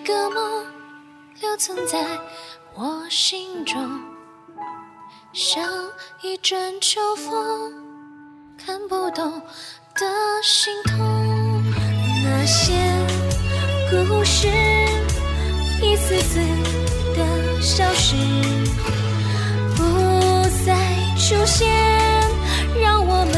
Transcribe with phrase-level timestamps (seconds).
[0.00, 0.64] 一个梦
[1.42, 1.98] 留存在
[2.74, 4.00] 我心中，
[5.34, 5.62] 像
[6.22, 7.70] 一阵秋风，
[8.56, 9.30] 看不懂
[9.94, 10.06] 的
[10.42, 10.98] 心痛。
[12.24, 12.72] 那些
[13.90, 14.48] 故事
[15.82, 16.40] 一次次
[17.14, 18.16] 的消失，
[19.76, 19.82] 不
[20.64, 20.74] 再
[21.18, 21.68] 出现，
[22.80, 23.34] 让我们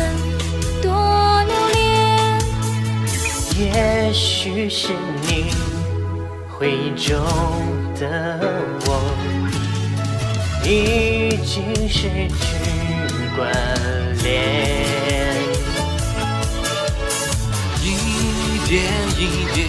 [0.81, 2.41] 多留恋。
[3.59, 4.93] 也许是
[5.23, 5.51] 你
[6.63, 7.19] 回忆中
[7.99, 8.39] 的
[8.87, 8.89] 我，
[10.63, 11.99] 已经失
[12.39, 12.41] 去
[13.35, 13.51] 关
[14.23, 14.31] 联。
[17.83, 17.87] 一
[18.69, 18.71] 点
[19.19, 19.21] 一
[19.53, 19.67] 点，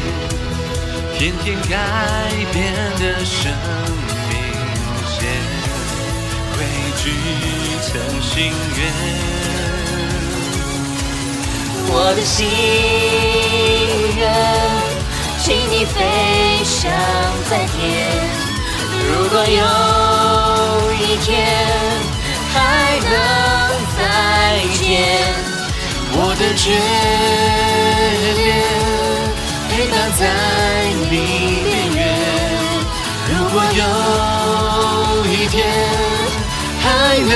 [1.18, 1.74] 天天改
[2.54, 2.62] 变
[3.00, 3.52] 的生
[4.30, 4.32] 命
[5.10, 5.18] 线，
[6.54, 6.56] 汇
[7.02, 7.02] 聚
[7.82, 7.90] 成
[8.22, 8.80] 心愿。
[11.90, 12.38] 我的心
[14.16, 14.22] 愿，
[15.46, 16.00] 请你飞
[16.64, 16.90] 翔
[17.50, 17.76] 在天。
[19.10, 21.28] 如果有一天
[22.54, 22.56] 还
[23.12, 23.12] 能
[23.98, 24.00] 再
[24.72, 24.82] 见，
[26.14, 26.64] 我的眷
[28.38, 28.42] 恋
[29.70, 30.22] 陪伴在
[30.96, 32.00] 你边缘。
[33.28, 33.84] 如果有
[35.26, 35.54] 一天
[36.80, 36.86] 还
[37.20, 37.32] 能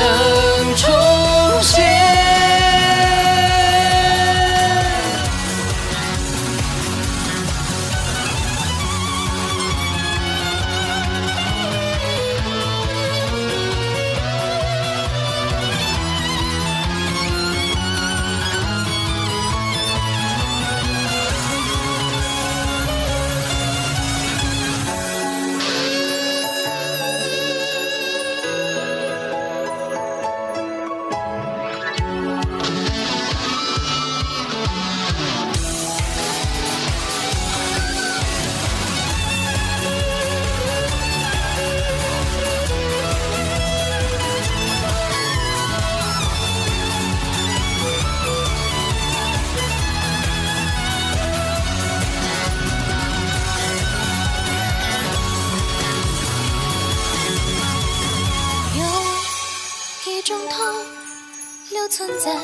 [61.77, 62.35] 留存在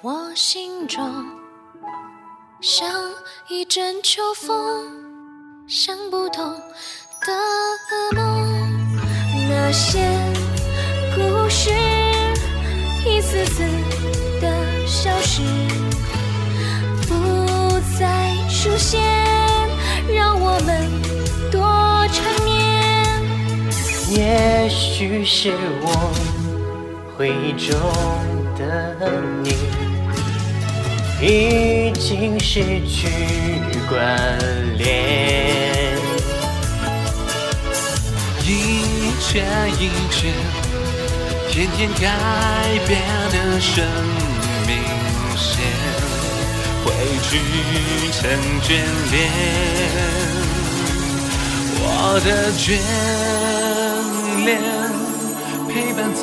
[0.00, 1.04] 我心中，
[2.62, 2.88] 像
[3.46, 4.88] 一阵秋风，
[5.68, 6.42] 想不通
[7.26, 8.96] 的梦。
[9.50, 10.00] 那些
[11.14, 11.68] 故事
[13.04, 13.62] 一次次
[14.40, 15.42] 的消失，
[17.06, 19.02] 不再出现，
[20.08, 21.60] 让我们多
[22.08, 22.56] 缠绵。
[24.18, 25.52] 也许是
[25.82, 26.10] 我
[27.18, 27.78] 回忆中
[28.56, 29.50] 的你，
[31.20, 33.08] 已经失去
[33.88, 33.96] 关
[34.76, 35.96] 联。
[38.44, 39.44] 一圈
[39.78, 40.32] 一圈，
[41.50, 42.02] 天天改
[42.86, 43.84] 变的生
[44.66, 44.70] 命
[45.36, 45.64] 线，
[46.84, 46.92] 汇
[47.30, 47.30] 聚
[48.12, 48.20] 成
[48.62, 48.68] 眷
[49.10, 49.12] 恋。
[51.84, 51.86] 我
[52.24, 52.64] 的眷
[54.44, 54.50] 恋
[55.72, 56.22] 陪伴在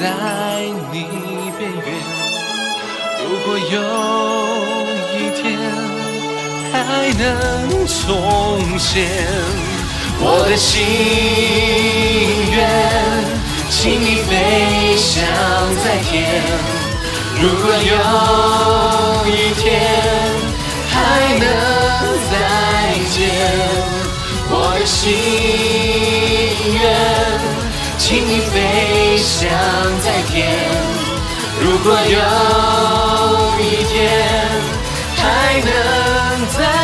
[0.92, 0.96] 你
[1.58, 1.80] 边缘。
[3.24, 3.78] 如果有
[5.18, 5.44] 一天
[6.72, 6.76] 还
[7.18, 7.24] 能
[7.88, 7.98] 重
[8.78, 8.88] 现。
[10.22, 10.76] 我的心
[12.52, 12.58] 愿，
[13.70, 14.30] 请你飞
[14.98, 15.24] 翔
[15.82, 16.10] 在天。
[17.42, 17.96] 如果有
[19.32, 19.64] 一天
[20.92, 20.94] 还
[21.40, 21.44] 能
[22.30, 22.32] 再
[23.16, 23.18] 见，
[24.50, 25.08] 我的心
[26.74, 26.84] 愿，
[27.98, 28.42] 请你
[29.40, 29.50] 飞翔
[30.02, 30.50] 在天。
[31.62, 34.12] 如果有一天
[35.16, 36.79] 还能在。